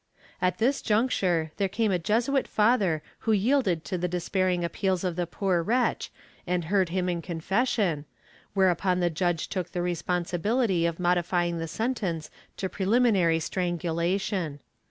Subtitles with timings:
[0.41, 5.15] At this juncture there came a Jesuit father who yielded to the despairing appeals of
[5.15, 6.11] the poor wretch
[6.47, 8.05] and heard him in confession,
[8.55, 14.59] whereupon the judge took the responsibility of modifying the sentence to preliminary strangulation.